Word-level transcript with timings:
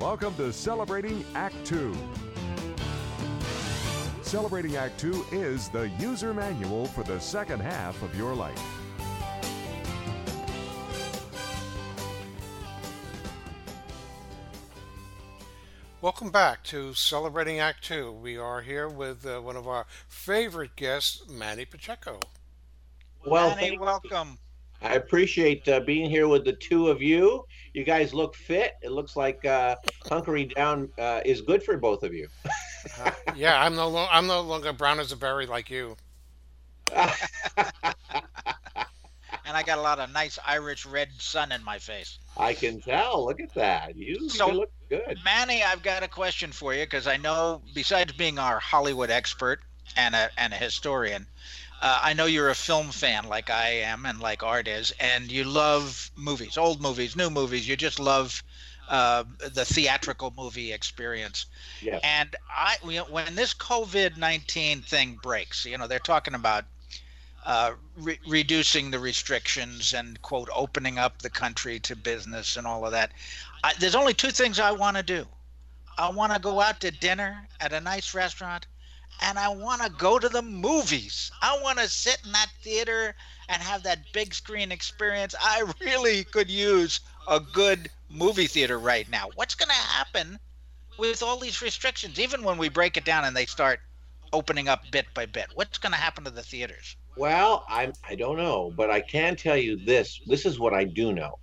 Welcome 0.00 0.34
to 0.34 0.52
Celebrating 0.52 1.24
Act 1.34 1.54
Two. 1.64 1.96
Celebrating 4.20 4.76
Act 4.76 5.00
Two 5.00 5.24
is 5.32 5.70
the 5.70 5.88
user 5.98 6.34
manual 6.34 6.84
for 6.84 7.02
the 7.02 7.18
second 7.18 7.60
half 7.60 8.00
of 8.02 8.14
your 8.14 8.34
life. 8.34 8.62
Welcome 16.02 16.30
back 16.30 16.62
to 16.64 16.92
Celebrating 16.92 17.58
Act 17.58 17.82
Two. 17.82 18.12
We 18.12 18.36
are 18.36 18.60
here 18.60 18.88
with 18.88 19.26
uh, 19.26 19.40
one 19.40 19.56
of 19.56 19.66
our 19.66 19.86
favorite 20.08 20.76
guests, 20.76 21.26
Manny 21.26 21.64
Pacheco. 21.64 22.20
Well, 23.24 23.48
Manny, 23.48 23.60
thank 23.60 23.72
you. 23.72 23.80
welcome. 23.80 24.38
I 24.82 24.94
appreciate 24.94 25.66
uh, 25.68 25.80
being 25.80 26.08
here 26.10 26.28
with 26.28 26.44
the 26.44 26.52
two 26.52 26.88
of 26.88 27.00
you. 27.02 27.44
You 27.72 27.84
guys 27.84 28.14
look 28.14 28.34
fit. 28.34 28.74
It 28.82 28.92
looks 28.92 29.16
like 29.16 29.44
uh, 29.44 29.76
hunkering 30.04 30.54
down 30.54 30.88
uh, 30.98 31.20
is 31.24 31.40
good 31.40 31.62
for 31.62 31.76
both 31.76 32.02
of 32.02 32.12
you. 32.14 32.28
Uh, 33.00 33.10
yeah, 33.34 33.60
I'm 33.62 33.74
no 33.74 33.88
lo- 33.88 34.06
I'm 34.10 34.26
no 34.26 34.40
longer 34.42 34.72
brown 34.72 35.00
as 35.00 35.12
a 35.12 35.16
berry 35.16 35.46
like 35.46 35.70
you. 35.70 35.96
And 39.48 39.56
I 39.56 39.62
got 39.62 39.78
a 39.78 39.80
lot 39.80 40.00
of 40.00 40.10
nice 40.12 40.40
Irish 40.44 40.84
red 40.84 41.08
sun 41.18 41.52
in 41.52 41.62
my 41.62 41.78
face. 41.78 42.18
I 42.36 42.52
can 42.52 42.80
tell. 42.80 43.24
Look 43.24 43.40
at 43.40 43.54
that. 43.54 43.94
You, 43.96 44.28
So- 44.28 44.48
you 44.48 44.54
look 44.54 44.70
good. 44.88 45.18
Manny, 45.24 45.62
I've 45.62 45.82
got 45.84 46.02
a 46.02 46.08
question 46.08 46.50
for 46.50 46.74
you 46.74 46.82
because 46.84 47.06
I 47.06 47.16
know, 47.16 47.62
besides 47.72 48.12
being 48.12 48.40
our 48.40 48.58
Hollywood 48.58 49.08
expert 49.10 49.60
and 49.96 50.16
a, 50.16 50.30
and 50.36 50.52
a 50.52 50.56
historian, 50.56 51.26
uh, 51.82 52.00
I 52.02 52.14
know 52.14 52.26
you're 52.26 52.50
a 52.50 52.54
film 52.54 52.90
fan 52.90 53.28
like 53.28 53.50
I 53.50 53.68
am 53.68 54.06
and 54.06 54.20
like 54.20 54.42
Art 54.42 54.68
is, 54.68 54.92
and 54.98 55.30
you 55.30 55.44
love 55.44 56.10
movies, 56.16 56.56
old 56.56 56.80
movies, 56.80 57.16
new 57.16 57.30
movies. 57.30 57.68
You 57.68 57.76
just 57.76 58.00
love 58.00 58.42
uh, 58.88 59.24
the 59.54 59.64
theatrical 59.64 60.32
movie 60.36 60.72
experience. 60.72 61.46
Yes. 61.82 62.00
And 62.04 62.34
I, 62.48 62.76
when 63.10 63.34
this 63.34 63.54
COVID 63.54 64.16
nineteen 64.16 64.80
thing 64.80 65.18
breaks, 65.22 65.66
you 65.66 65.76
know, 65.76 65.86
they're 65.86 65.98
talking 65.98 66.34
about 66.34 66.64
uh, 67.44 67.72
re- 67.96 68.18
reducing 68.26 68.90
the 68.90 68.98
restrictions 68.98 69.92
and 69.92 70.20
quote 70.22 70.48
opening 70.54 70.98
up 70.98 71.22
the 71.22 71.30
country 71.30 71.78
to 71.80 71.94
business 71.94 72.56
and 72.56 72.66
all 72.66 72.84
of 72.84 72.92
that. 72.92 73.12
I, 73.62 73.72
there's 73.78 73.94
only 73.94 74.14
two 74.14 74.30
things 74.30 74.58
I 74.58 74.72
want 74.72 74.96
to 74.96 75.02
do. 75.02 75.26
I 75.98 76.10
want 76.10 76.32
to 76.32 76.38
go 76.38 76.60
out 76.60 76.80
to 76.80 76.90
dinner 76.90 77.48
at 77.60 77.72
a 77.72 77.80
nice 77.80 78.14
restaurant, 78.14 78.66
and 79.22 79.38
I 79.38 79.48
want 79.48 79.82
to 79.82 79.90
go 79.90 80.18
to 80.18 80.28
the 80.28 80.42
movies. 80.42 81.30
I 81.42 81.58
want 81.62 81.78
to 81.78 81.88
sit 81.88 82.18
in 82.24 82.32
that 82.32 82.50
theater 82.62 83.14
and 83.48 83.62
have 83.62 83.82
that 83.84 84.12
big 84.12 84.34
screen 84.34 84.72
experience. 84.72 85.34
I 85.40 85.64
really 85.80 86.24
could 86.24 86.50
use 86.50 87.00
a 87.28 87.40
good 87.40 87.90
movie 88.10 88.46
theater 88.46 88.78
right 88.78 89.08
now. 89.10 89.28
What's 89.34 89.54
going 89.54 89.68
to 89.68 89.74
happen 89.74 90.38
with 90.98 91.22
all 91.22 91.38
these 91.38 91.62
restrictions, 91.62 92.18
even 92.18 92.42
when 92.42 92.58
we 92.58 92.68
break 92.68 92.96
it 92.96 93.04
down 93.04 93.24
and 93.24 93.36
they 93.36 93.46
start 93.46 93.80
opening 94.32 94.68
up 94.68 94.82
bit 94.90 95.06
by 95.14 95.26
bit? 95.26 95.46
What's 95.54 95.78
going 95.78 95.92
to 95.92 95.98
happen 95.98 96.24
to 96.24 96.30
the 96.30 96.42
theaters? 96.42 96.96
Well, 97.16 97.64
I'm. 97.68 97.94
I 98.06 98.14
don't 98.14 98.36
know, 98.36 98.72
but 98.76 98.90
I 98.90 99.00
can 99.00 99.36
tell 99.36 99.56
you 99.56 99.76
this. 99.76 100.20
This 100.26 100.44
is 100.44 100.58
what 100.58 100.74
I 100.74 100.84
do 100.84 101.14
know. 101.14 101.38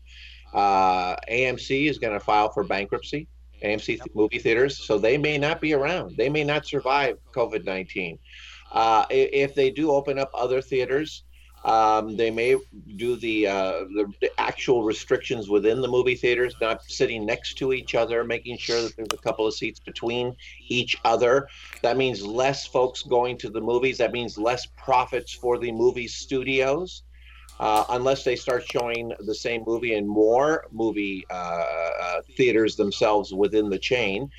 Uh, 0.54 1.16
AMC 1.32 1.90
is 1.90 1.98
going 1.98 2.14
to 2.14 2.20
file 2.20 2.52
for 2.52 2.64
bankruptcy. 2.64 3.28
AMC 3.64 4.00
movie 4.14 4.40
theaters, 4.40 4.86
so 4.86 4.98
they 4.98 5.18
may 5.18 5.38
not 5.38 5.62
be 5.62 5.74
around. 5.74 6.18
They 6.18 6.30
may 6.30 6.44
not 6.44 6.66
survive 6.66 7.18
COVID 7.34 7.64
nineteen. 7.66 8.20
Uh, 8.72 9.06
if 9.10 9.54
they 9.54 9.70
do 9.70 9.92
open 9.92 10.18
up 10.18 10.32
other 10.34 10.62
theaters, 10.62 11.24
um, 11.64 12.18
they 12.18 12.30
may 12.30 12.58
do 12.98 13.16
the, 13.16 13.48
uh, 13.48 13.72
the 13.96 14.12
the 14.20 14.30
actual 14.38 14.84
restrictions 14.84 15.48
within 15.48 15.82
the 15.82 15.88
movie 15.88 16.16
theaters, 16.16 16.54
not 16.60 16.84
sitting 16.84 17.26
next 17.26 17.54
to 17.60 17.72
each 17.72 17.96
other, 17.96 18.24
making 18.24 18.58
sure 18.58 18.82
that 18.82 18.96
there's 18.98 19.08
a 19.14 19.18
couple 19.18 19.48
of 19.48 19.54
seats 19.54 19.80
between 19.80 20.36
each 20.68 20.98
other. 21.06 21.48
That 21.82 21.96
means 21.96 22.26
less 22.26 22.66
folks 22.66 23.04
going 23.04 23.38
to 23.40 23.50
the 23.50 23.62
movies. 23.62 23.98
That 24.00 24.12
means 24.12 24.38
less 24.38 24.66
profits 24.78 25.34
for 25.34 25.58
the 25.58 25.72
movie 25.72 26.08
studios. 26.08 27.04
Uh, 27.60 27.86
unless 27.90 28.24
they 28.24 28.36
start 28.36 28.64
showing 28.70 29.14
the 29.20 29.36
same 29.36 29.64
movie 29.66 29.94
in 29.94 30.08
more 30.08 30.66
movie 30.72 31.24
uh, 31.30 31.34
uh, 31.34 32.22
theaters 32.36 32.76
themselves 32.76 33.34
within 33.34 33.70
the 33.70 33.80
chain. 33.80 34.30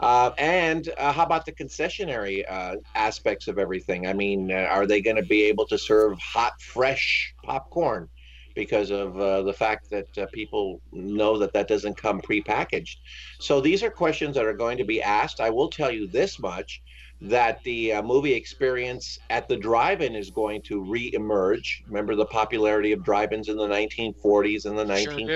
Uh, 0.00 0.32
and 0.38 0.88
uh, 0.98 1.12
how 1.12 1.22
about 1.22 1.46
the 1.46 1.52
concessionary 1.52 2.44
uh, 2.50 2.76
aspects 2.94 3.46
of 3.46 3.58
everything? 3.58 4.06
I 4.06 4.14
mean, 4.14 4.50
uh, 4.50 4.66
are 4.70 4.86
they 4.86 5.00
going 5.00 5.16
to 5.16 5.22
be 5.22 5.44
able 5.44 5.66
to 5.66 5.78
serve 5.78 6.18
hot, 6.18 6.60
fresh 6.60 7.34
popcorn? 7.44 8.08
Because 8.54 8.90
of 8.90 9.14
the 9.14 9.52
fact 9.54 9.88
that 9.88 10.30
people 10.32 10.82
know 10.92 11.38
that 11.38 11.54
that 11.54 11.68
doesn't 11.68 11.96
come 11.96 12.20
prepackaged. 12.20 12.96
So 13.40 13.62
these 13.62 13.82
are 13.82 13.90
questions 13.90 14.34
that 14.34 14.44
are 14.44 14.52
going 14.52 14.76
to 14.76 14.84
be 14.84 15.00
asked. 15.00 15.40
I 15.40 15.48
will 15.48 15.70
tell 15.70 15.90
you 15.90 16.06
this 16.06 16.38
much 16.38 16.82
that 17.22 17.62
the 17.64 17.92
uh, 17.94 18.02
movie 18.02 18.34
experience 18.34 19.18
at 19.30 19.48
the 19.48 19.56
drive-in 19.56 20.14
is 20.16 20.30
going 20.30 20.62
to 20.62 20.82
re-emerge. 20.82 21.82
Remember 21.86 22.16
the 22.16 22.26
popularity 22.26 22.92
of 22.92 23.02
drive-ins 23.04 23.48
in 23.48 23.56
the 23.56 23.68
1940s 23.68 24.64
and 24.66 24.76
the 24.78 24.84
19 24.84 25.32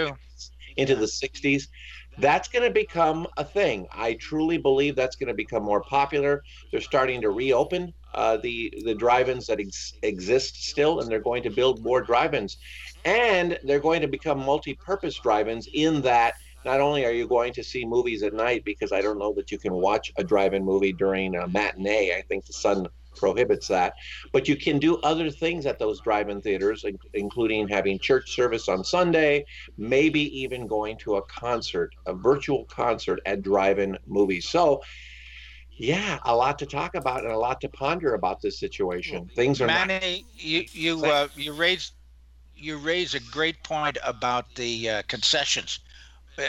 into 0.77 0.97
the 0.97 1.07
60s. 1.07 1.69
That's 2.19 2.49
going 2.49 2.65
to 2.65 2.71
become 2.71 3.27
a 3.37 3.45
thing. 3.45 3.87
I 3.93 4.15
truly 4.15 4.59
believe 4.59 4.97
that's 4.97 5.17
going 5.17 5.29
to 5.29 5.35
become 5.35 5.63
more 5.63 5.83
popular. 5.85 6.43
They're 6.73 6.81
starting 6.81 7.21
to 7.23 7.31
reopen 7.31 7.93
uh, 8.15 8.39
the 8.39 8.73
the 8.85 8.95
drive-ins 8.95 9.47
that 9.47 9.61
ex- 9.61 9.93
exist 10.03 10.65
still, 10.69 11.01
and 11.01 11.11
they're 11.11 11.21
going 11.21 11.43
to 11.45 11.51
build 11.51 11.83
more 11.85 12.03
drive-ins, 12.03 12.57
and 13.05 13.59
they're 13.65 13.81
going 13.81 14.01
to 14.01 14.09
become 14.09 14.39
multi-purpose 14.39 15.19
drive-ins. 15.23 15.69
In 15.75 16.01
that, 16.03 16.35
not 16.67 16.81
only 16.81 17.07
are 17.07 17.13
you 17.13 17.27
going 17.29 17.53
to 17.55 17.63
see 17.63 17.87
movies 17.87 18.23
at 18.25 18.35
night, 18.35 18.65
because 18.65 18.91
I 18.93 19.01
don't 19.01 19.19
know 19.19 19.33
that 19.35 19.51
you 19.53 19.59
can 19.59 19.73
watch 19.73 20.13
a 20.17 20.25
drive-in 20.25 20.65
movie 20.65 20.93
during 20.93 21.37
a 21.37 21.47
matinee. 21.47 22.15
I 22.19 22.23
think 22.23 22.45
the 22.45 22.53
sun 22.53 22.89
prohibits 23.15 23.69
that, 23.69 23.95
but 24.33 24.47
you 24.47 24.57
can 24.57 24.79
do 24.79 24.99
other 24.99 25.31
things 25.31 25.65
at 25.65 25.79
those 25.79 26.01
drive-in 26.03 26.43
theaters, 26.43 26.85
including 27.15 27.67
having 27.69 27.99
church 27.99 28.35
service 28.35 28.69
on 28.69 28.85
Sunday, 28.85 29.47
maybe 29.79 30.23
even 30.39 30.67
going 30.67 30.99
to 30.99 31.17
a 31.17 31.23
concert, 31.23 31.95
a 32.07 32.13
virtual 32.13 32.65
concert 32.65 33.21
at 33.25 33.41
drive-in 33.43 33.97
movies. 34.07 34.47
So, 34.49 34.83
yeah, 35.79 36.19
a 36.25 36.35
lot 36.35 36.59
to 36.59 36.67
talk 36.67 36.95
about 36.95 37.23
and 37.23 37.33
a 37.33 37.39
lot 37.39 37.61
to 37.61 37.69
ponder 37.69 38.15
about 38.15 38.43
this 38.43 38.59
situation. 38.59 39.31
Things 39.37 39.61
are 39.63 39.67
not. 39.67 39.89
You 40.35 40.65
you 40.73 41.05
uh, 41.05 41.29
you 41.37 41.53
raised 41.53 41.93
you 42.57 42.79
raise 42.79 43.15
a 43.15 43.21
great 43.21 43.63
point 43.63 43.99
about 44.05 44.55
the 44.57 44.91
uh, 44.91 45.03
concessions. 45.07 45.81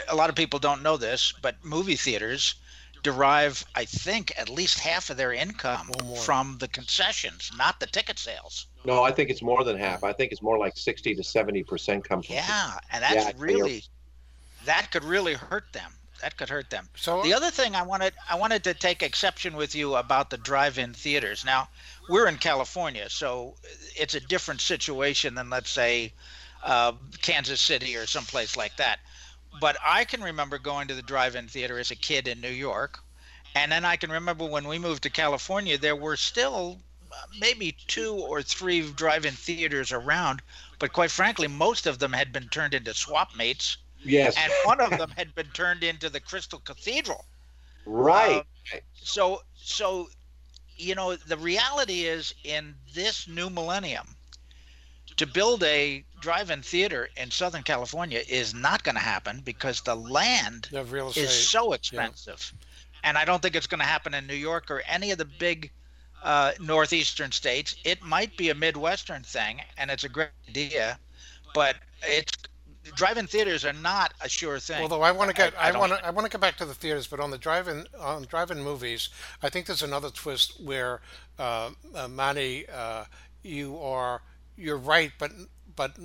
A 0.08 0.14
lot 0.14 0.28
of 0.30 0.36
people 0.36 0.58
don't 0.58 0.82
know 0.82 0.96
this, 0.96 1.32
but 1.40 1.64
movie 1.64 1.96
theaters 1.96 2.54
derive, 3.02 3.64
I 3.74 3.84
think, 3.84 4.32
at 4.36 4.48
least 4.48 4.80
half 4.80 5.08
of 5.10 5.16
their 5.16 5.32
income 5.32 5.90
from 6.24 6.58
the 6.58 6.68
concessions, 6.68 7.50
not 7.56 7.80
the 7.80 7.86
ticket 7.86 8.18
sales. 8.18 8.66
No, 8.84 9.02
I 9.02 9.12
think 9.12 9.30
it's 9.30 9.42
more 9.42 9.64
than 9.64 9.78
half. 9.78 10.04
I 10.04 10.12
think 10.12 10.32
it's 10.32 10.42
more 10.42 10.58
like 10.58 10.76
sixty 10.76 11.14
to 11.14 11.22
seventy 11.22 11.62
percent 11.62 12.04
comes 12.08 12.26
from. 12.26 12.36
Yeah, 12.36 12.78
and 12.92 13.02
that's 13.02 13.26
Yeah, 13.26 13.32
really 13.36 13.84
that 14.64 14.90
could 14.90 15.04
really 15.04 15.34
hurt 15.34 15.72
them. 15.72 15.92
That 16.22 16.36
could 16.36 16.48
hurt 16.48 16.70
them. 16.70 16.88
So 16.96 17.22
The 17.22 17.32
other 17.32 17.50
thing 17.50 17.76
I 17.76 17.82
wanted 17.82 18.12
I 18.28 18.34
wanted 18.34 18.64
to 18.64 18.74
take 18.74 19.02
exception 19.02 19.56
with 19.56 19.74
you 19.74 19.94
about 19.94 20.30
the 20.30 20.36
drive-in 20.36 20.94
theaters. 20.94 21.44
Now, 21.44 21.68
we're 22.08 22.26
in 22.26 22.38
California, 22.38 23.08
so 23.08 23.54
it's 23.96 24.14
a 24.14 24.20
different 24.20 24.60
situation 24.60 25.34
than 25.34 25.48
let's 25.48 25.70
say 25.70 26.12
uh, 26.64 26.92
Kansas 27.22 27.60
City 27.60 27.96
or 27.96 28.06
someplace 28.06 28.56
like 28.56 28.76
that. 28.76 28.98
But 29.60 29.76
I 29.84 30.04
can 30.04 30.22
remember 30.22 30.58
going 30.58 30.88
to 30.88 30.94
the 30.94 31.02
drive-in 31.02 31.48
theater 31.48 31.78
as 31.78 31.90
a 31.90 31.96
kid 31.96 32.28
in 32.28 32.40
New 32.40 32.50
York, 32.50 33.00
and 33.54 33.72
then 33.72 33.84
I 33.84 33.96
can 33.96 34.10
remember 34.10 34.44
when 34.44 34.68
we 34.68 34.78
moved 34.78 35.02
to 35.04 35.10
California, 35.10 35.78
there 35.78 35.96
were 35.96 36.16
still 36.16 36.78
uh, 37.10 37.16
maybe 37.38 37.76
two 37.86 38.14
or 38.14 38.42
three 38.42 38.82
drive-in 38.92 39.34
theaters 39.34 39.92
around, 39.92 40.42
but 40.78 40.92
quite 40.92 41.10
frankly, 41.10 41.48
most 41.48 41.86
of 41.86 41.98
them 41.98 42.12
had 42.12 42.32
been 42.32 42.48
turned 42.48 42.74
into 42.74 42.94
swap 42.94 43.34
meets, 43.34 43.78
Yes, 44.04 44.36
and 44.38 44.52
one 44.64 44.80
of 44.80 44.90
them 44.96 45.10
had 45.16 45.34
been 45.34 45.48
turned 45.48 45.82
into 45.82 46.08
the 46.08 46.20
Crystal 46.20 46.60
Cathedral. 46.60 47.24
Right. 47.84 48.44
so 48.94 49.42
so 49.56 50.08
you 50.76 50.94
know 50.94 51.16
the 51.16 51.36
reality 51.36 52.04
is 52.04 52.34
in 52.44 52.74
this 52.94 53.26
new 53.26 53.48
millennium 53.50 54.17
to 55.18 55.26
build 55.26 55.62
a 55.62 56.04
drive-in 56.20 56.62
theater 56.62 57.08
in 57.16 57.30
southern 57.30 57.62
california 57.62 58.22
is 58.28 58.54
not 58.54 58.82
going 58.82 58.94
to 58.94 59.00
happen 59.00 59.40
because 59.44 59.80
the 59.82 59.94
land 59.94 60.68
is 61.16 61.30
so 61.30 61.72
expensive. 61.72 62.52
And 63.04 63.16
i 63.16 63.24
don't 63.24 63.40
think 63.42 63.54
it's 63.54 63.66
going 63.66 63.80
to 63.80 63.86
happen 63.86 64.14
in 64.14 64.26
new 64.26 64.34
york 64.34 64.70
or 64.70 64.82
any 64.88 65.10
of 65.10 65.18
the 65.18 65.24
big 65.24 65.70
uh, 66.20 66.50
northeastern 66.58 67.30
states. 67.30 67.76
It 67.84 68.02
might 68.02 68.36
be 68.36 68.50
a 68.50 68.54
midwestern 68.54 69.22
thing 69.22 69.60
and 69.76 69.88
it's 69.88 70.02
a 70.02 70.08
great 70.08 70.30
idea 70.48 70.98
but 71.54 71.76
it's 72.02 72.32
drive-in 72.94 73.26
theaters 73.26 73.64
are 73.64 73.72
not 73.72 74.14
a 74.20 74.28
sure 74.28 74.58
thing. 74.58 74.82
Although 74.82 75.02
I 75.02 75.12
want 75.12 75.30
to 75.30 75.36
get, 75.36 75.52
I, 75.58 75.76
want 75.76 75.92
to, 75.92 76.06
I 76.06 76.10
want 76.10 76.24
to 76.24 76.30
get 76.30 76.40
back 76.40 76.56
to 76.58 76.64
the 76.64 76.74
theaters, 76.74 77.06
but 77.06 77.20
on 77.20 77.30
the 77.30 77.38
drive-in, 77.38 77.86
on 77.98 78.24
drive-in 78.24 78.62
movies, 78.62 79.10
I 79.42 79.48
think 79.50 79.66
there's 79.66 79.82
another 79.82 80.10
twist 80.10 80.60
where, 80.60 81.00
uh, 81.38 81.70
uh, 81.94 82.08
Manny, 82.08 82.64
uh, 82.72 83.04
you 83.42 83.78
are, 83.78 84.22
you're 84.58 84.76
right, 84.76 85.12
but 85.18 85.32
but 85.76 85.96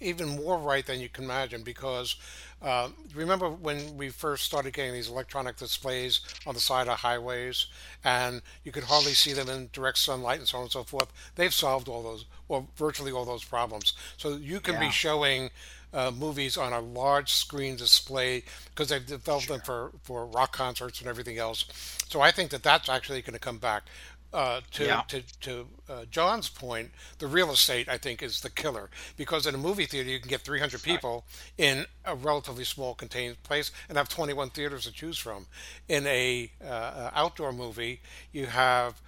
even 0.00 0.28
more 0.28 0.58
right 0.58 0.86
than 0.86 1.00
you 1.00 1.08
can 1.08 1.24
imagine 1.24 1.62
because 1.62 2.16
uh, 2.62 2.88
remember 3.14 3.48
when 3.48 3.96
we 3.96 4.08
first 4.08 4.44
started 4.44 4.72
getting 4.72 4.92
these 4.92 5.08
electronic 5.08 5.56
displays 5.56 6.20
on 6.46 6.54
the 6.54 6.60
side 6.60 6.88
of 6.88 6.98
highways 6.98 7.66
and 8.04 8.42
you 8.64 8.72
could 8.72 8.84
hardly 8.84 9.12
see 9.12 9.32
them 9.32 9.48
in 9.48 9.68
direct 9.72 9.98
sunlight 9.98 10.38
and 10.38 10.48
so 10.48 10.58
on 10.58 10.62
and 10.64 10.72
so 10.72 10.84
forth? 10.84 11.12
They've 11.34 11.52
solved 11.52 11.88
all 11.88 12.02
those, 12.02 12.26
well, 12.46 12.68
virtually 12.76 13.12
all 13.12 13.24
those 13.24 13.44
problems. 13.44 13.92
So 14.16 14.36
you 14.36 14.60
can 14.60 14.74
yeah. 14.74 14.80
be 14.80 14.90
showing 14.90 15.50
uh, 15.92 16.10
movies 16.10 16.56
on 16.56 16.72
a 16.72 16.80
large 16.80 17.32
screen 17.32 17.76
display 17.76 18.44
because 18.66 18.88
they've 18.88 19.06
developed 19.06 19.46
sure. 19.46 19.56
them 19.56 19.64
for, 19.64 19.92
for 20.02 20.26
rock 20.26 20.52
concerts 20.52 21.00
and 21.00 21.08
everything 21.08 21.38
else. 21.38 21.64
So 22.08 22.20
I 22.20 22.30
think 22.30 22.50
that 22.50 22.62
that's 22.62 22.88
actually 22.88 23.22
going 23.22 23.34
to 23.34 23.40
come 23.40 23.58
back. 23.58 23.84
Uh, 24.30 24.60
to 24.70 24.84
yeah. 24.84 25.00
to, 25.08 25.22
to 25.40 25.66
uh, 25.88 26.04
John's 26.10 26.50
point, 26.50 26.90
the 27.18 27.26
real 27.26 27.50
estate 27.50 27.88
I 27.88 27.96
think 27.96 28.22
is 28.22 28.42
the 28.42 28.50
killer 28.50 28.90
because 29.16 29.46
in 29.46 29.54
a 29.54 29.58
movie 29.58 29.86
theater 29.86 30.10
you 30.10 30.20
can 30.20 30.28
get 30.28 30.42
300 30.42 30.82
people 30.82 31.24
in 31.56 31.86
a 32.04 32.14
relatively 32.14 32.64
small 32.64 32.94
contained 32.94 33.42
place 33.42 33.70
and 33.88 33.96
have 33.96 34.10
21 34.10 34.50
theaters 34.50 34.84
to 34.84 34.92
choose 34.92 35.16
from. 35.16 35.46
In 35.88 36.06
a 36.06 36.50
uh, 36.62 37.08
outdoor 37.14 37.52
movie, 37.52 38.02
you 38.30 38.44
have 38.44 39.00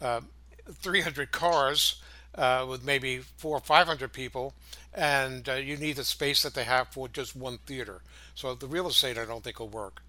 uh, 0.00 0.20
300 0.70 1.32
cars 1.32 2.00
uh, 2.36 2.64
with 2.68 2.84
maybe 2.84 3.18
four 3.18 3.56
or 3.56 3.60
500 3.60 4.12
people, 4.12 4.54
and 4.94 5.48
uh, 5.48 5.54
you 5.54 5.76
need 5.76 5.96
the 5.96 6.04
space 6.04 6.42
that 6.42 6.54
they 6.54 6.62
have 6.62 6.86
for 6.88 7.08
just 7.08 7.34
one 7.34 7.58
theater. 7.66 8.02
So 8.36 8.54
the 8.54 8.68
real 8.68 8.86
estate 8.86 9.18
I 9.18 9.24
don't 9.24 9.42
think 9.42 9.58
will 9.58 9.68
work. 9.68 10.02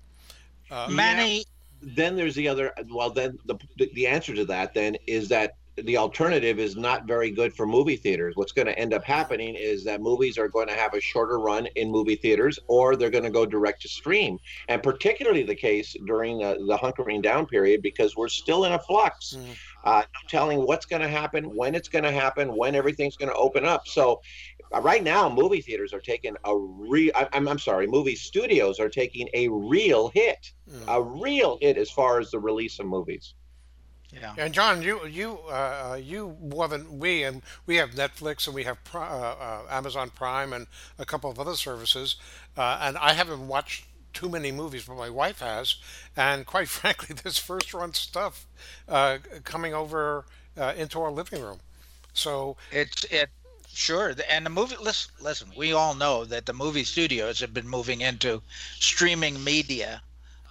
Manny 0.88 1.46
then 1.82 2.16
there's 2.16 2.36
the 2.36 2.48
other 2.48 2.74
well 2.92 3.10
then 3.10 3.38
the 3.46 3.58
the 3.94 4.08
answer 4.08 4.34
to 4.36 4.46
that 4.46 4.74
then 4.74 4.96
is 5.08 5.30
that 5.30 5.56
the 5.86 5.98
alternative 5.98 6.60
is 6.60 6.76
not 6.76 7.06
very 7.06 7.32
good 7.32 7.54
for 7.54 7.66
movie 7.66 7.96
theaters. 7.96 8.36
What's 8.36 8.52
going 8.52 8.68
to 8.68 8.78
end 8.78 8.94
up 8.94 9.04
happening 9.04 9.56
is 9.56 9.84
that 9.86 10.02
movies 10.02 10.38
are 10.38 10.48
going 10.48 10.68
to 10.68 10.74
have 10.74 10.94
a 10.94 11.02
shorter 11.02 11.40
run 11.40 11.68
in 11.76 11.90
movie 11.90 12.16
theaters 12.16 12.60
or 12.68 12.96
they're 12.96 13.10
going 13.10 13.24
to 13.24 13.30
go 13.30 13.46
direct 13.46 13.82
to 13.84 13.90
stream. 13.90 14.38
And 14.68 14.82
particularly 14.82 15.44
the 15.44 15.56
case 15.56 15.96
during 16.06 16.40
the, 16.40 16.56
the 16.68 16.78
hunkering 16.78 17.22
down 17.22 17.46
period 17.46 17.82
because 17.82 18.16
we're 18.16 18.30
still 18.30 18.66
in 18.66 18.74
a 18.74 18.80
flux. 18.80 19.36
Mm. 19.38 19.56
Uh, 19.86 20.04
telling 20.28 20.60
what's 20.68 20.86
going 20.86 21.02
to 21.02 21.08
happen, 21.08 21.56
when 21.56 21.74
it's 21.74 21.88
going 21.88 22.04
to 22.04 22.12
happen, 22.12 22.54
when 22.54 22.76
everything's 22.76 23.16
going 23.16 23.30
to 23.30 23.36
open 23.36 23.64
up. 23.64 23.88
So 23.88 24.20
uh, 24.59 24.59
right 24.72 25.04
now 25.04 25.30
movie 25.30 25.62
theaters 25.62 25.94
are 25.94 26.00
taking 26.00 26.36
a 26.46 26.56
real 26.56 27.12
I'm, 27.16 27.48
I'm 27.48 27.60
sorry 27.60 27.88
movie 27.88 28.16
studios 28.16 28.80
are 28.80 28.90
taking 28.90 29.30
a 29.34 29.48
real 29.48 30.10
hit. 30.10 30.52
Mm. 30.70 30.84
a 30.88 31.02
real 31.02 31.58
hit 31.60 31.78
as 31.78 31.90
far 31.90 32.20
as 32.20 32.30
the 32.30 32.40
release 32.40 32.78
of 32.80 32.86
movies. 32.86 33.34
Yeah. 34.14 34.36
And 34.38 34.54
john 34.54 34.82
you 34.82 35.06
you 35.08 35.40
uh, 35.48 35.92
uh, 35.94 36.00
you 36.02 36.36
more 36.42 36.68
than 36.68 37.00
we 37.00 37.24
and 37.24 37.42
we 37.66 37.76
have 37.76 37.92
netflix 37.92 38.46
and 38.46 38.56
we 38.56 38.64
have 38.64 38.78
uh, 38.94 39.00
uh, 39.00 39.62
amazon 39.70 40.12
prime 40.12 40.54
and 40.54 40.68
a 40.98 41.06
couple 41.06 41.30
of 41.30 41.40
other 41.40 41.56
services 41.56 42.16
uh, 42.58 42.80
and 42.82 42.98
i 42.98 43.14
haven't 43.14 43.48
watched 43.48 43.86
too 44.14 44.30
many 44.30 44.52
movies 44.52 44.86
but 44.86 44.96
my 44.96 45.10
wife 45.10 45.40
has. 45.40 45.76
And 46.18 46.46
quite 46.46 46.68
frankly 46.80 47.16
this 47.24 47.38
first 47.38 47.74
run 47.74 47.94
stuff 47.94 48.48
coming 49.44 49.74
over 49.74 50.26
into 50.76 51.00
our 51.00 51.12
living 51.12 51.42
room. 51.42 51.60
So 52.14 52.58
it's 52.72 53.06
it 53.06 53.30
Sure, 53.74 54.14
and 54.30 54.46
the 54.46 54.50
movie. 54.50 54.76
Listen, 54.78 55.12
listen. 55.20 55.52
We 55.56 55.74
all 55.74 55.94
know 55.96 56.26
that 56.26 56.46
the 56.46 56.54
movie 56.54 56.84
studios 56.84 57.40
have 57.40 57.54
been 57.54 57.68
moving 57.68 58.02
into 58.02 58.42
streaming 58.80 59.44
media 59.44 60.02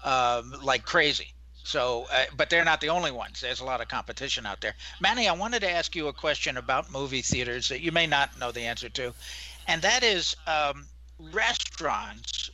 um, 0.04 0.54
like 0.62 0.84
crazy. 0.84 1.34
So, 1.64 2.06
uh, 2.12 2.24
but 2.36 2.48
they're 2.50 2.64
not 2.64 2.80
the 2.80 2.88
only 2.88 3.10
ones. 3.10 3.40
There's 3.40 3.60
a 3.60 3.64
lot 3.64 3.80
of 3.82 3.88
competition 3.88 4.46
out 4.46 4.60
there. 4.62 4.74
Manny, 5.00 5.28
I 5.28 5.32
wanted 5.32 5.60
to 5.60 5.70
ask 5.70 5.94
you 5.94 6.08
a 6.08 6.12
question 6.14 6.56
about 6.56 6.90
movie 6.90 7.22
theaters 7.22 7.68
that 7.68 7.82
you 7.82 7.92
may 7.92 8.06
not 8.06 8.38
know 8.38 8.52
the 8.52 8.62
answer 8.62 8.88
to, 8.90 9.14
and 9.66 9.82
that 9.82 10.02
is 10.02 10.34
um, 10.46 10.86
restaurants. 11.18 12.50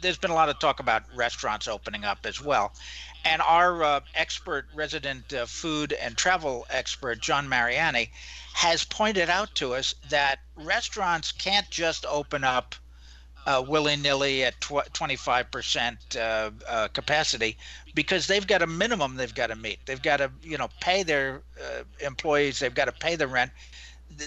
there's 0.00 0.18
been 0.18 0.30
a 0.30 0.34
lot 0.34 0.48
of 0.48 0.58
talk 0.58 0.80
about 0.80 1.02
restaurants 1.14 1.68
opening 1.68 2.04
up 2.04 2.24
as 2.24 2.40
well, 2.40 2.72
and 3.26 3.42
our 3.42 3.82
uh, 3.82 4.00
expert, 4.14 4.66
resident 4.72 5.34
uh, 5.34 5.46
food 5.46 5.92
and 5.92 6.16
travel 6.16 6.64
expert, 6.70 7.20
John 7.20 7.48
Mariani, 7.48 8.10
has 8.54 8.84
pointed 8.84 9.28
out 9.28 9.52
to 9.56 9.74
us 9.74 9.96
that 10.10 10.38
restaurants 10.54 11.32
can't 11.32 11.68
just 11.68 12.06
open 12.06 12.44
up 12.44 12.76
uh, 13.46 13.64
willy 13.66 13.96
nilly 13.96 14.44
at 14.44 14.60
tw- 14.60 14.92
25% 14.92 16.16
uh, 16.16 16.50
uh, 16.68 16.88
capacity 16.88 17.56
because 17.94 18.28
they've 18.28 18.46
got 18.46 18.62
a 18.62 18.66
minimum 18.66 19.16
they've 19.16 19.34
got 19.34 19.48
to 19.48 19.56
meet. 19.56 19.80
They've 19.86 20.02
got 20.02 20.18
to, 20.18 20.30
you 20.42 20.56
know, 20.56 20.68
pay 20.80 21.02
their 21.02 21.42
uh, 21.60 21.82
employees, 22.00 22.60
they've 22.60 22.74
got 22.74 22.86
to 22.86 22.92
pay 22.92 23.16
the 23.16 23.26
rent. 23.26 23.50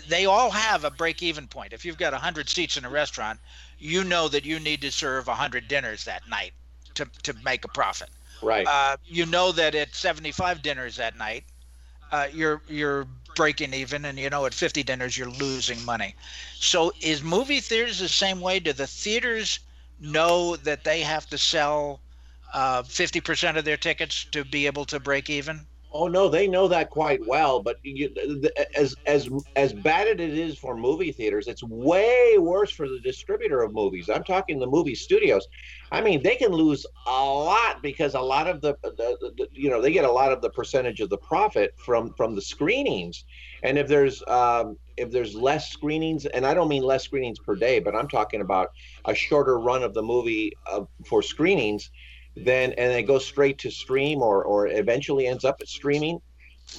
They 0.09 0.25
all 0.25 0.51
have 0.51 0.83
a 0.83 0.91
break 0.91 1.23
even 1.23 1.47
point. 1.47 1.71
If 1.71 1.85
you've 1.85 1.97
got 1.97 2.11
100 2.11 2.49
seats 2.49 2.75
in 2.75 2.83
a 2.83 2.89
restaurant, 2.89 3.39
you 3.77 4.03
know 4.03 4.27
that 4.27 4.43
you 4.43 4.59
need 4.59 4.81
to 4.81 4.91
serve 4.91 5.27
100 5.27 5.69
dinners 5.69 6.03
that 6.03 6.27
night 6.29 6.51
to, 6.95 7.07
to 7.23 7.33
make 7.45 7.63
a 7.63 7.69
profit. 7.69 8.09
Right. 8.41 8.69
Uh, 8.69 8.97
you 9.05 9.25
know 9.25 9.51
that 9.53 9.75
at 9.75 9.95
75 9.95 10.61
dinners 10.61 10.97
that 10.97 11.17
night, 11.17 11.45
uh, 12.11 12.27
you're 12.33 12.61
you're 12.67 13.07
breaking 13.35 13.73
even, 13.73 14.05
and 14.05 14.19
you 14.19 14.29
know 14.29 14.45
at 14.45 14.53
50 14.53 14.83
dinners 14.83 15.17
you're 15.17 15.29
losing 15.29 15.83
money. 15.85 16.15
So 16.55 16.91
is 17.01 17.23
movie 17.23 17.61
theaters 17.61 17.99
the 17.99 18.09
same 18.09 18.41
way? 18.41 18.59
Do 18.59 18.73
the 18.73 18.87
theaters 18.87 19.59
know 19.99 20.55
that 20.57 20.83
they 20.85 21.01
have 21.01 21.27
to 21.29 21.37
sell 21.37 22.01
uh, 22.53 22.83
50% 22.83 23.57
of 23.57 23.65
their 23.65 23.77
tickets 23.77 24.25
to 24.31 24.45
be 24.45 24.67
able 24.67 24.85
to 24.85 24.99
break 24.99 25.29
even? 25.29 25.68
Oh 25.91 26.07
no, 26.07 26.29
they 26.29 26.47
know 26.47 26.67
that 26.67 26.91
quite 26.91 27.19
well. 27.25 27.63
But 27.63 27.77
you, 27.83 28.13
as 28.75 28.95
as 29.07 29.29
as 29.55 29.73
bad 29.73 30.07
as 30.07 30.13
it 30.13 30.37
is 30.37 30.57
for 30.57 30.77
movie 30.77 31.11
theaters, 31.11 31.47
it's 31.47 31.63
way 31.63 32.37
worse 32.37 32.71
for 32.71 32.87
the 32.87 32.99
distributor 32.99 33.61
of 33.63 33.73
movies. 33.73 34.09
I'm 34.09 34.23
talking 34.23 34.59
the 34.59 34.67
movie 34.67 34.93
studios. 34.93 35.47
I 35.91 36.01
mean, 36.01 36.21
they 36.21 36.35
can 36.35 36.51
lose 36.51 36.85
a 37.07 37.11
lot 37.11 37.81
because 37.81 38.13
a 38.13 38.19
lot 38.19 38.47
of 38.47 38.61
the, 38.61 38.75
the, 38.83 39.17
the 39.37 39.47
you 39.51 39.69
know 39.71 39.81
they 39.81 39.91
get 39.91 40.05
a 40.05 40.11
lot 40.11 40.31
of 40.31 40.41
the 40.41 40.51
percentage 40.51 40.99
of 40.99 41.09
the 41.09 41.17
profit 41.17 41.71
from 41.83 42.13
from 42.15 42.35
the 42.35 42.41
screenings. 42.41 43.25
And 43.63 43.77
if 43.77 43.87
there's 43.87 44.21
um, 44.27 44.77
if 44.95 45.09
there's 45.09 45.33
less 45.33 45.71
screenings, 45.71 46.27
and 46.27 46.45
I 46.45 46.53
don't 46.53 46.69
mean 46.69 46.83
less 46.83 47.03
screenings 47.03 47.39
per 47.39 47.55
day, 47.55 47.79
but 47.79 47.95
I'm 47.95 48.07
talking 48.07 48.41
about 48.41 48.69
a 49.05 49.15
shorter 49.15 49.59
run 49.59 49.81
of 49.81 49.95
the 49.95 50.03
movie 50.03 50.53
uh, 50.71 50.81
for 51.07 51.23
screenings 51.23 51.89
then 52.45 52.73
and 52.73 52.91
it 52.93 53.03
goes 53.03 53.25
straight 53.25 53.57
to 53.59 53.71
stream 53.71 54.21
or 54.21 54.43
or 54.43 54.67
eventually 54.67 55.27
ends 55.27 55.45
up 55.45 55.57
at 55.61 55.67
streaming. 55.67 56.19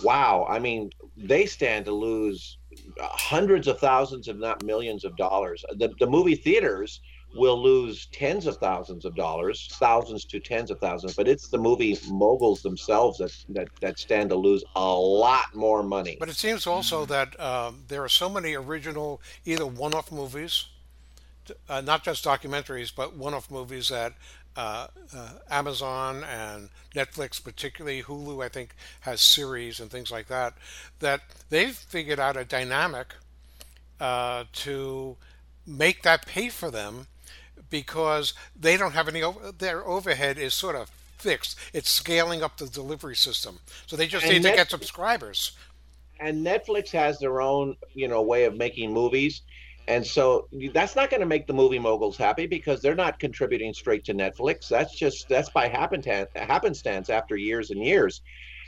Wow. 0.02 0.46
I 0.48 0.58
mean 0.58 0.90
they 1.16 1.46
stand 1.46 1.84
to 1.86 1.92
lose 1.92 2.58
hundreds 3.00 3.66
of 3.66 3.78
thousands 3.78 4.28
if 4.28 4.36
not 4.36 4.64
millions 4.64 5.04
of 5.04 5.16
dollars. 5.16 5.64
The, 5.76 5.92
the 5.98 6.06
movie 6.06 6.36
theaters 6.36 7.00
will 7.36 7.62
lose 7.62 8.06
tens 8.06 8.46
of 8.46 8.56
thousands 8.56 9.04
of 9.04 9.14
dollars 9.14 9.68
thousands 9.74 10.24
to 10.24 10.40
tens 10.40 10.68
of 10.68 10.80
thousands 10.80 11.14
but 11.14 11.28
it's 11.28 11.46
the 11.46 11.56
movie 11.56 11.96
moguls 12.08 12.60
themselves 12.60 13.18
that 13.18 13.32
that, 13.48 13.68
that 13.80 13.98
stand 14.00 14.30
to 14.30 14.34
lose 14.34 14.64
a 14.74 14.92
lot 14.92 15.54
more 15.54 15.84
money. 15.84 16.16
But 16.18 16.28
it 16.28 16.34
seems 16.34 16.66
also 16.66 17.06
that 17.06 17.38
um, 17.38 17.84
there 17.86 18.02
are 18.02 18.08
so 18.08 18.28
many 18.28 18.54
original 18.54 19.20
either 19.44 19.64
one-off 19.66 20.10
movies 20.10 20.66
uh, 21.68 21.80
not 21.80 22.04
just 22.04 22.24
documentaries, 22.24 22.92
but 22.94 23.16
one-off 23.16 23.50
movies 23.50 23.88
that 23.88 24.14
uh, 24.60 24.88
uh, 25.16 25.30
Amazon 25.50 26.22
and 26.22 26.68
Netflix, 26.94 27.42
particularly 27.42 28.02
Hulu, 28.02 28.44
I 28.44 28.48
think 28.50 28.74
has 29.00 29.22
series 29.22 29.80
and 29.80 29.90
things 29.90 30.10
like 30.10 30.28
that. 30.28 30.52
That 30.98 31.22
they've 31.48 31.74
figured 31.74 32.20
out 32.20 32.36
a 32.36 32.44
dynamic 32.44 33.14
uh, 33.98 34.44
to 34.52 35.16
make 35.66 36.02
that 36.02 36.26
pay 36.26 36.50
for 36.50 36.70
them 36.70 37.06
because 37.70 38.34
they 38.54 38.76
don't 38.76 38.92
have 38.92 39.08
any. 39.08 39.22
Their 39.56 39.86
overhead 39.86 40.36
is 40.36 40.52
sort 40.52 40.76
of 40.76 40.90
fixed. 41.16 41.56
It's 41.72 41.88
scaling 41.88 42.42
up 42.42 42.58
the 42.58 42.66
delivery 42.66 43.16
system, 43.16 43.60
so 43.86 43.96
they 43.96 44.06
just 44.06 44.26
and 44.26 44.34
need 44.34 44.42
Netflix, 44.42 44.50
to 44.50 44.56
get 44.56 44.70
subscribers. 44.70 45.52
And 46.18 46.44
Netflix 46.44 46.90
has 46.90 47.18
their 47.18 47.40
own, 47.40 47.76
you 47.94 48.08
know, 48.08 48.20
way 48.20 48.44
of 48.44 48.54
making 48.56 48.92
movies 48.92 49.40
and 49.90 50.06
so 50.06 50.46
that's 50.72 50.94
not 50.94 51.10
going 51.10 51.20
to 51.20 51.26
make 51.26 51.48
the 51.48 51.52
movie 51.52 51.80
moguls 51.80 52.16
happy 52.16 52.46
because 52.46 52.80
they're 52.80 52.94
not 52.94 53.18
contributing 53.18 53.74
straight 53.74 54.04
to 54.04 54.14
Netflix. 54.14 54.68
That's 54.68 54.96
just 54.96 55.28
that's 55.28 55.50
by 55.50 55.66
happenstance 55.66 56.30
happenstance 56.36 57.10
after 57.10 57.36
years 57.36 57.72
and 57.72 57.84
years. 57.84 58.22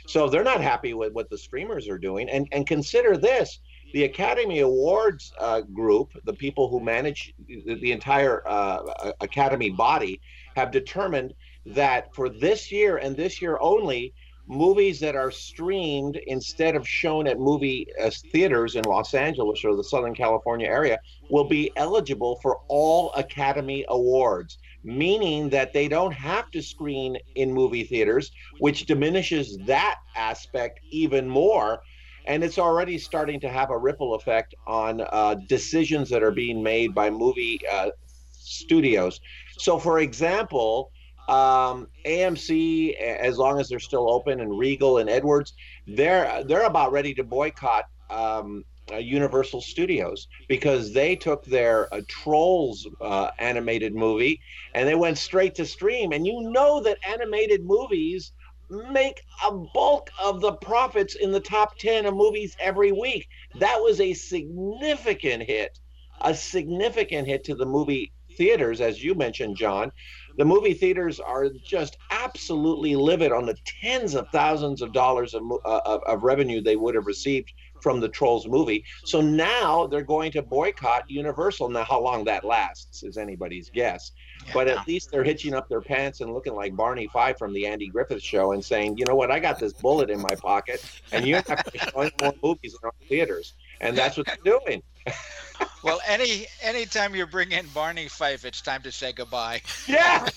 So 0.05 0.27
they're 0.27 0.43
not 0.43 0.59
happy 0.59 0.93
with 0.93 1.13
what 1.13 1.29
the 1.29 1.37
streamers 1.37 1.87
are 1.87 1.97
doing. 1.97 2.27
And 2.29 2.49
and 2.51 2.67
consider 2.67 3.15
this: 3.15 3.61
the 3.93 4.03
Academy 4.03 4.59
Awards 4.59 5.31
uh, 5.39 5.61
group, 5.61 6.09
the 6.25 6.33
people 6.33 6.67
who 6.67 6.81
manage 6.81 7.33
the, 7.47 7.75
the 7.75 7.93
entire 7.93 8.45
uh, 8.45 9.13
Academy 9.21 9.69
body, 9.69 10.19
have 10.57 10.71
determined 10.71 11.33
that 11.65 12.13
for 12.13 12.27
this 12.27 12.69
year 12.69 12.97
and 12.97 13.15
this 13.15 13.41
year 13.41 13.57
only, 13.61 14.13
movies 14.47 14.99
that 14.99 15.15
are 15.15 15.31
streamed 15.31 16.19
instead 16.27 16.75
of 16.75 16.87
shown 16.87 17.27
at 17.27 17.39
movie 17.39 17.87
uh, 18.01 18.11
theaters 18.31 18.75
in 18.75 18.83
Los 18.83 19.13
Angeles 19.13 19.63
or 19.63 19.75
the 19.75 19.83
Southern 19.83 20.13
California 20.13 20.67
area 20.67 20.99
will 21.29 21.47
be 21.47 21.71
eligible 21.77 22.39
for 22.41 22.59
all 22.67 23.11
Academy 23.13 23.85
Awards, 23.89 24.57
meaning 24.83 25.49
that 25.49 25.73
they 25.73 25.87
don't 25.87 26.11
have 26.11 26.49
to 26.51 26.61
screen 26.61 27.17
in 27.35 27.53
movie 27.53 27.83
theaters, 27.85 28.31
which 28.59 28.85
diminishes 28.85 29.57
that 29.65 29.95
aspect 30.15 30.79
even 30.91 31.27
more. 31.29 31.81
and 32.25 32.43
it's 32.43 32.57
already 32.57 32.97
starting 32.97 33.39
to 33.41 33.49
have 33.49 33.69
a 33.69 33.77
ripple 33.77 34.15
effect 34.15 34.55
on 34.67 35.01
uh, 35.11 35.35
decisions 35.47 36.09
that 36.09 36.23
are 36.23 36.31
being 36.31 36.63
made 36.63 36.93
by 36.95 37.09
movie 37.09 37.59
uh, 37.71 37.89
studios. 38.31 39.19
So, 39.57 39.77
for 39.77 39.99
example, 39.99 40.91
um, 41.27 41.87
AMC, 42.05 42.95
as 42.97 43.37
long 43.37 43.59
as 43.59 43.69
they're 43.69 43.79
still 43.79 44.11
open, 44.11 44.39
and 44.41 44.57
Regal 44.57 44.97
and 44.97 45.09
Edwards, 45.09 45.53
they're 45.87 46.43
they're 46.43 46.65
about 46.65 46.91
ready 46.91 47.13
to 47.15 47.23
boycott 47.23 47.85
um, 48.09 48.63
uh, 48.91 48.97
Universal 48.97 49.61
Studios 49.61 50.27
because 50.47 50.93
they 50.93 51.15
took 51.15 51.45
their 51.45 51.93
uh, 51.93 52.01
Trolls 52.07 52.87
uh, 53.01 53.29
animated 53.39 53.95
movie 53.95 54.41
and 54.75 54.87
they 54.87 54.95
went 54.95 55.17
straight 55.17 55.55
to 55.55 55.65
stream. 55.65 56.11
And 56.11 56.27
you 56.27 56.51
know 56.51 56.81
that 56.81 56.97
animated 57.07 57.63
movies 57.63 58.33
make 58.69 59.21
a 59.45 59.51
bulk 59.73 60.09
of 60.21 60.41
the 60.41 60.53
profits 60.53 61.15
in 61.15 61.31
the 61.31 61.39
top 61.39 61.77
10 61.77 62.05
of 62.05 62.15
movies 62.15 62.55
every 62.59 62.91
week. 62.91 63.27
That 63.59 63.77
was 63.77 64.01
a 64.01 64.13
significant 64.13 65.43
hit, 65.43 65.79
a 66.21 66.33
significant 66.33 67.27
hit 67.27 67.43
to 67.45 67.55
the 67.55 67.65
movie 67.65 68.11
theaters, 68.37 68.81
as 68.81 69.03
you 69.03 69.15
mentioned, 69.15 69.55
John. 69.57 69.91
The 70.37 70.45
movie 70.45 70.73
theaters 70.73 71.19
are 71.19 71.49
just 71.49 71.97
absolutely 72.09 72.95
livid 72.95 73.31
on 73.31 73.45
the 73.45 73.55
tens 73.81 74.15
of 74.15 74.27
thousands 74.29 74.81
of 74.81 74.91
dollars 74.91 75.33
of, 75.35 75.43
uh, 75.63 75.81
of, 75.85 76.01
of 76.07 76.23
revenue 76.23 76.59
they 76.61 76.75
would 76.75 76.95
have 76.95 77.05
received 77.05 77.53
from 77.83 77.99
the 77.99 78.09
Trolls 78.09 78.47
movie. 78.47 78.83
So 79.03 79.21
now 79.21 79.85
they're 79.85 80.01
going 80.01 80.31
to 80.31 80.41
boycott 80.41 81.03
Universal. 81.07 81.69
Now, 81.69 81.83
how 81.83 82.01
long 82.01 82.23
that 82.23 82.45
lasts 82.45 83.03
is 83.03 83.17
anybody's 83.17 83.69
guess. 83.69 84.11
But 84.53 84.67
at 84.67 84.87
least 84.87 85.11
they're 85.11 85.23
hitching 85.23 85.53
up 85.53 85.69
their 85.69 85.81
pants 85.81 86.21
and 86.21 86.33
looking 86.33 86.55
like 86.55 86.75
Barney 86.75 87.07
Fife 87.07 87.37
from 87.37 87.53
the 87.53 87.67
Andy 87.67 87.89
Griffith 87.89 88.23
Show 88.23 88.53
and 88.53 88.63
saying, 88.63 88.97
you 88.97 89.05
know 89.05 89.15
what, 89.15 89.31
I 89.31 89.39
got 89.39 89.59
this 89.59 89.73
bullet 89.73 90.09
in 90.09 90.21
my 90.21 90.33
pocket, 90.35 90.83
and 91.11 91.27
you're 91.27 91.43
not 91.47 91.63
going 91.63 91.63
to 91.73 91.79
show 91.79 91.99
any 91.99 92.11
more 92.21 92.33
movies 92.41 92.73
in 92.73 92.85
our 92.85 92.93
theaters. 93.07 93.53
And 93.81 93.97
that's 93.97 94.17
what 94.17 94.27
they're 94.27 94.59
doing. 94.59 94.81
well, 95.83 95.99
any 96.07 96.47
anytime 96.61 97.15
you 97.15 97.25
bring 97.25 97.51
in 97.51 97.67
Barney 97.67 98.07
Fife, 98.07 98.45
it's 98.45 98.61
time 98.61 98.81
to 98.83 98.91
say 98.91 99.11
goodbye. 99.11 99.61
Yeah. 99.87 100.27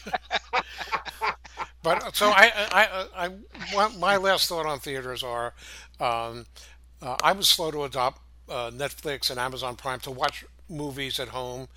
but 1.82 2.14
so 2.16 2.30
I, 2.30 2.52
I, 2.73 3.08
I, 3.16 3.30
I, 3.76 3.88
my 3.99 4.16
last 4.16 4.49
thought 4.49 4.66
on 4.66 4.78
theaters 4.78 5.23
are, 5.23 5.54
um, 6.00 6.46
uh, 7.00 7.16
I 7.23 7.32
was 7.32 7.49
slow 7.49 7.70
to 7.70 7.85
adopt 7.85 8.20
uh, 8.49 8.70
Netflix 8.70 9.30
and 9.30 9.38
Amazon 9.38 9.76
Prime 9.76 10.00
to 10.00 10.11
watch 10.11 10.44
movies 10.68 11.20
at 11.20 11.28
home 11.28 11.68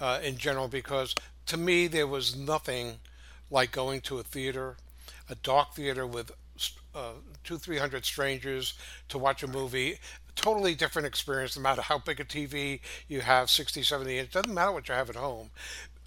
uh, 0.00 0.20
in 0.22 0.36
general 0.36 0.68
because 0.68 1.14
to 1.46 1.56
me 1.56 1.86
there 1.86 2.06
was 2.06 2.36
nothing 2.36 2.98
like 3.50 3.70
going 3.70 4.00
to 4.02 4.18
a 4.18 4.22
theater, 4.22 4.76
a 5.28 5.34
dark 5.36 5.74
theater 5.74 6.06
with 6.06 6.30
uh, 6.94 7.12
two, 7.42 7.58
three 7.58 7.78
hundred 7.78 8.04
strangers 8.04 8.74
to 9.08 9.18
watch 9.18 9.42
a 9.42 9.46
movie. 9.46 9.98
Totally 10.36 10.74
different 10.74 11.06
experience, 11.06 11.56
no 11.56 11.62
matter 11.62 11.82
how 11.82 11.98
big 11.98 12.20
a 12.20 12.24
TV 12.24 12.80
you 13.08 13.20
have, 13.20 13.50
60, 13.50 13.82
70 13.82 14.18
inch. 14.18 14.30
Doesn't 14.32 14.52
matter 14.52 14.72
what 14.72 14.88
you 14.88 14.94
have 14.94 15.10
at 15.10 15.16
home. 15.16 15.50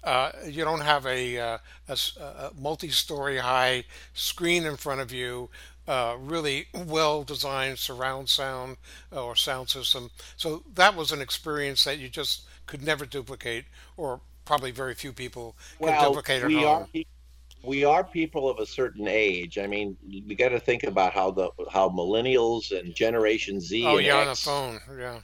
Uh, 0.04 0.30
you 0.46 0.64
don't 0.64 0.80
have 0.80 1.06
a, 1.06 1.38
uh, 1.38 1.58
a, 1.88 1.98
a, 2.20 2.50
multi-story 2.58 3.38
high 3.38 3.84
screen 4.14 4.64
in 4.64 4.76
front 4.76 5.00
of 5.00 5.12
you 5.12 5.50
uh, 5.88 6.16
really 6.20 6.66
well 6.72 7.24
designed 7.24 7.78
surround 7.78 8.28
sound 8.28 8.76
uh, 9.12 9.24
or 9.24 9.34
sound 9.34 9.68
system. 9.68 10.10
So 10.36 10.62
that 10.74 10.94
was 10.94 11.10
an 11.10 11.20
experience 11.20 11.84
that 11.84 11.98
you 11.98 12.08
just 12.08 12.42
could 12.66 12.82
never 12.82 13.06
duplicate, 13.06 13.64
or 13.96 14.20
probably 14.44 14.70
very 14.70 14.94
few 14.94 15.12
people 15.12 15.56
can 15.78 15.88
well, 15.88 16.10
duplicate 16.10 16.42
at 16.42 16.48
we 16.48 16.62
home. 16.62 16.86
Are, 16.94 17.02
we 17.62 17.84
are 17.84 18.04
people 18.04 18.48
of 18.48 18.58
a 18.58 18.66
certain 18.66 19.08
age. 19.08 19.58
I 19.58 19.66
mean, 19.66 19.96
we 20.06 20.34
got 20.34 20.50
to 20.50 20.60
think 20.60 20.84
about 20.84 21.12
how 21.12 21.30
the 21.30 21.50
how 21.70 21.88
millennials 21.88 22.76
and 22.76 22.94
Generation 22.94 23.60
Z. 23.60 23.84
Oh 23.86 23.98
yeah, 23.98 24.18
X, 24.18 24.46
on 24.46 24.74
the 24.74 24.80
phone. 24.80 24.98
Yeah 24.98 25.20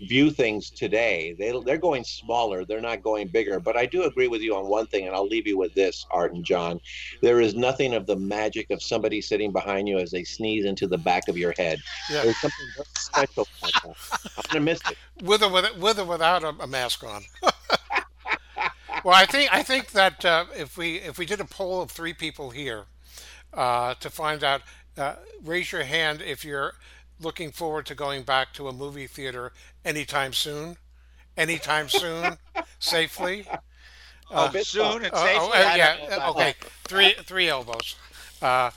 view 0.00 0.30
things 0.30 0.70
today. 0.70 1.34
They 1.38 1.52
they're 1.64 1.78
going 1.78 2.04
smaller. 2.04 2.64
They're 2.64 2.80
not 2.80 3.02
going 3.02 3.28
bigger. 3.28 3.60
But 3.60 3.76
I 3.76 3.86
do 3.86 4.04
agree 4.04 4.28
with 4.28 4.40
you 4.40 4.56
on 4.56 4.66
one 4.66 4.86
thing, 4.86 5.06
and 5.06 5.14
I'll 5.14 5.26
leave 5.26 5.46
you 5.46 5.58
with 5.58 5.74
this, 5.74 6.06
Art 6.10 6.34
and 6.34 6.44
John. 6.44 6.80
There 7.20 7.40
is 7.40 7.54
nothing 7.54 7.94
of 7.94 8.06
the 8.06 8.16
magic 8.16 8.70
of 8.70 8.82
somebody 8.82 9.20
sitting 9.20 9.52
behind 9.52 9.88
you 9.88 9.98
as 9.98 10.10
they 10.10 10.24
sneeze 10.24 10.64
into 10.64 10.86
the 10.86 10.98
back 10.98 11.28
of 11.28 11.36
your 11.36 11.52
head. 11.56 11.78
Yeah. 12.10 12.22
There's 12.22 12.38
something 12.38 12.66
special. 12.96 13.46
I'm 13.74 13.94
gonna 14.48 14.60
miss 14.60 14.80
it. 14.90 14.96
With 15.22 15.42
or 15.42 15.50
with, 15.50 15.76
with 15.76 15.98
or 15.98 16.04
without 16.04 16.44
a, 16.44 16.54
a 16.60 16.66
mask 16.66 17.04
on. 17.04 17.22
well, 19.04 19.14
I 19.14 19.26
think 19.26 19.52
I 19.52 19.62
think 19.62 19.90
that 19.92 20.24
uh, 20.24 20.46
if 20.56 20.76
we 20.76 20.96
if 20.96 21.18
we 21.18 21.26
did 21.26 21.40
a 21.40 21.44
poll 21.44 21.82
of 21.82 21.90
three 21.90 22.12
people 22.12 22.50
here 22.50 22.84
uh, 23.52 23.94
to 23.94 24.10
find 24.10 24.44
out, 24.44 24.62
uh, 24.96 25.16
raise 25.42 25.72
your 25.72 25.84
hand 25.84 26.22
if 26.22 26.44
you're 26.44 26.74
looking 27.20 27.50
forward 27.50 27.86
to 27.86 27.94
going 27.94 28.22
back 28.22 28.52
to 28.54 28.68
a 28.68 28.72
movie 28.72 29.06
theater 29.06 29.52
anytime 29.84 30.32
soon? 30.32 30.76
Anytime 31.36 31.88
soon, 31.88 32.38
safely. 32.78 33.46
Uh, 34.30 34.50
soon 34.62 35.04
and 35.04 35.14
uh, 35.14 35.24
safely. 35.24 35.38
Oh, 35.40 35.50
uh, 35.54 35.74
yeah. 35.76 36.28
Okay. 36.30 36.54
Three 36.84 37.14
three 37.24 37.48
elbows. 37.48 37.96
Uh, 38.42 38.70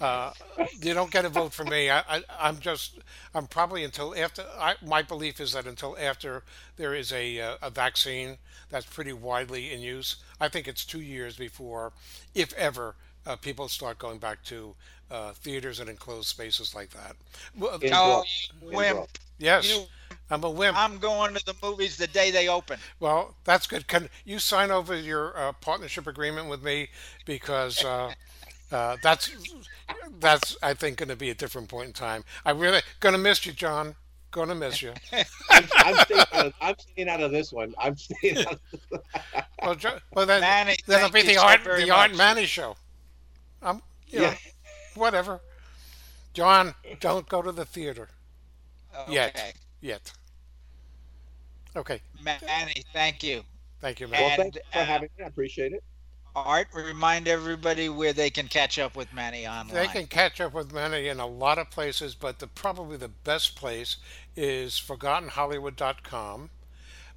uh, 0.00 0.32
you 0.80 0.94
don't 0.94 1.10
get 1.10 1.24
a 1.24 1.28
vote 1.28 1.52
for 1.52 1.64
me. 1.64 1.90
I, 1.90 2.02
I, 2.08 2.48
am 2.48 2.60
just. 2.60 2.98
I'm 3.34 3.46
probably 3.46 3.82
until 3.82 4.14
after. 4.16 4.44
I, 4.58 4.74
my 4.84 5.02
belief 5.02 5.40
is 5.40 5.52
that 5.52 5.66
until 5.66 5.96
after 5.98 6.44
there 6.76 6.94
is 6.94 7.12
a 7.12 7.40
uh, 7.40 7.56
a 7.62 7.70
vaccine 7.70 8.38
that's 8.70 8.86
pretty 8.86 9.12
widely 9.12 9.72
in 9.72 9.80
use. 9.80 10.16
I 10.40 10.48
think 10.48 10.68
it's 10.68 10.84
two 10.84 11.00
years 11.00 11.36
before, 11.36 11.92
if 12.34 12.52
ever, 12.54 12.94
uh, 13.26 13.36
people 13.36 13.68
start 13.68 13.98
going 13.98 14.18
back 14.18 14.44
to 14.44 14.74
uh, 15.10 15.32
theaters 15.32 15.80
and 15.80 15.88
enclosed 15.88 16.28
spaces 16.28 16.74
like 16.74 16.90
that. 16.90 17.16
Oh, 17.92 18.22
wimp. 18.62 19.08
Yes. 19.38 19.68
You, 19.68 19.84
I'm 20.30 20.44
a 20.44 20.50
wimp. 20.50 20.76
I'm 20.76 20.98
going 20.98 21.34
to 21.34 21.44
the 21.44 21.54
movies 21.62 21.96
the 21.96 22.06
day 22.06 22.30
they 22.30 22.48
open. 22.48 22.78
Well, 23.00 23.34
that's 23.44 23.66
good. 23.66 23.88
Can 23.88 24.08
you 24.24 24.38
sign 24.38 24.70
over 24.70 24.96
your 24.96 25.36
uh, 25.36 25.52
partnership 25.52 26.06
agreement 26.06 26.48
with 26.48 26.62
me 26.62 26.88
because 27.24 27.84
uh, 28.70 28.96
that's 29.02 29.30
that's 30.20 30.56
I 30.62 30.74
think 30.74 30.98
going 30.98 31.08
to 31.08 31.16
be 31.16 31.30
a 31.30 31.34
different 31.34 31.68
point 31.68 31.88
in 31.88 31.92
time. 31.92 32.24
I 32.44 32.50
really 32.50 32.80
going 33.00 33.14
to 33.14 33.18
miss 33.18 33.44
you, 33.46 33.52
John. 33.52 33.94
Going 34.30 34.48
to 34.48 34.54
miss 34.54 34.82
you. 34.82 34.92
I'm, 35.50 35.64
I'm, 35.76 35.94
staying 35.96 36.24
of, 36.32 36.52
I'm, 36.60 36.74
staying 36.78 37.08
out 37.08 37.22
of, 37.22 37.32
this 37.32 37.50
one. 37.50 37.74
I'm 37.78 37.96
staying 37.96 38.38
out. 38.38 38.60
Of 38.92 39.02
well, 39.62 40.00
well, 40.12 40.26
then 40.26 40.42
Manny, 40.42 40.76
that'll 40.86 41.10
be 41.10 41.22
the 41.22 41.38
art 41.38 41.64
the 41.64 41.70
much. 41.70 41.90
Art 41.90 42.14
Manny 42.14 42.44
show. 42.44 42.76
I'm, 43.62 43.80
you 44.06 44.20
yeah. 44.20 44.30
know, 44.30 44.36
whatever. 44.96 45.40
John, 46.34 46.74
don't 47.00 47.26
go 47.26 47.40
to 47.40 47.52
the 47.52 47.64
theater. 47.64 48.08
Okay. 49.00 49.12
Yet. 49.12 49.54
Yet. 49.80 50.12
Okay. 51.74 52.00
Manny, 52.22 52.84
thank 52.92 53.22
you. 53.22 53.42
Thank 53.80 54.00
you, 54.00 54.08
man. 54.08 54.20
Well, 54.20 54.36
thanks 54.36 54.58
for 54.72 54.78
uh, 54.78 54.84
having 54.84 55.08
me. 55.16 55.24
I 55.24 55.28
appreciate 55.28 55.72
it. 55.72 55.82
Art, 56.44 56.68
remind 56.74 57.28
everybody 57.28 57.88
where 57.88 58.12
they 58.12 58.30
can 58.30 58.48
catch 58.48 58.78
up 58.78 58.96
with 58.96 59.12
Manny 59.12 59.46
online. 59.46 59.74
They 59.74 59.86
can 59.88 60.06
catch 60.06 60.40
up 60.40 60.54
with 60.54 60.72
Manny 60.72 61.08
in 61.08 61.20
a 61.20 61.26
lot 61.26 61.58
of 61.58 61.70
places, 61.70 62.14
but 62.14 62.38
the 62.38 62.46
probably 62.46 62.96
the 62.96 63.08
best 63.08 63.56
place 63.56 63.96
is 64.36 64.74
ForgottenHollywood.com. 64.74 66.50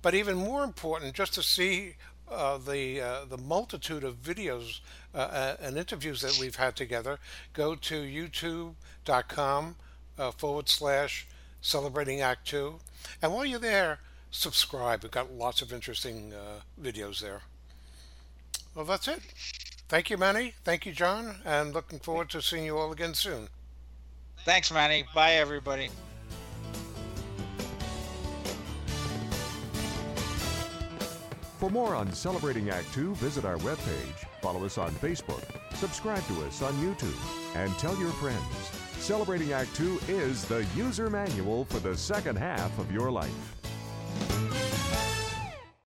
But 0.01 0.15
even 0.15 0.35
more 0.37 0.63
important, 0.63 1.13
just 1.13 1.33
to 1.35 1.43
see 1.43 1.95
uh, 2.31 2.57
the 2.57 3.01
uh, 3.01 3.25
the 3.25 3.37
multitude 3.37 4.03
of 4.03 4.21
videos 4.21 4.79
uh, 5.13 5.17
uh, 5.17 5.55
and 5.61 5.77
interviews 5.77 6.21
that 6.21 6.37
we've 6.39 6.55
had 6.55 6.75
together, 6.75 7.19
go 7.53 7.75
to 7.75 8.01
youtube.com 8.01 9.75
uh, 10.17 10.31
forward 10.31 10.69
slash 10.69 11.27
celebrating 11.61 12.21
Act 12.21 12.47
Two, 12.47 12.79
and 13.21 13.33
while 13.33 13.45
you're 13.45 13.59
there, 13.59 13.99
subscribe. 14.31 15.03
We've 15.03 15.11
got 15.11 15.33
lots 15.33 15.61
of 15.61 15.73
interesting 15.73 16.33
videos 16.81 17.19
there. 17.19 17.41
Well, 18.75 18.85
that's 18.85 19.07
it. 19.07 19.19
Thank 19.89 20.09
you, 20.09 20.17
Manny. 20.17 20.53
Thank 20.63 20.85
you, 20.85 20.93
John, 20.93 21.35
and 21.45 21.73
looking 21.73 21.99
forward 21.99 22.29
to 22.29 22.41
seeing 22.41 22.65
you 22.65 22.77
all 22.77 22.91
again 22.91 23.13
soon. 23.13 23.49
Thanks, 24.45 24.71
Manny. 24.71 25.05
Bye, 25.13 25.33
everybody. 25.33 25.89
For 31.59 31.69
more 31.69 31.93
on 31.93 32.11
Celebrating 32.11 32.71
Act 32.71 32.91
Two, 32.91 33.13
visit 33.15 33.45
our 33.45 33.57
webpage, 33.57 34.25
follow 34.41 34.65
us 34.65 34.79
on 34.79 34.89
Facebook, 34.93 35.43
subscribe 35.75 36.25
to 36.25 36.43
us 36.45 36.63
on 36.63 36.73
YouTube, 36.75 37.55
and 37.55 37.71
tell 37.77 37.95
your 37.97 38.09
friends. 38.13 38.41
Celebrating 38.97 39.53
Act 39.53 39.75
Two 39.75 39.99
is 40.07 40.43
the 40.45 40.65
user 40.75 41.07
manual 41.09 41.65
for 41.65 41.77
the 41.79 41.95
second 41.95 42.37
half 42.37 42.75
of 42.79 42.91
your 42.91 43.11
life. 43.11 43.60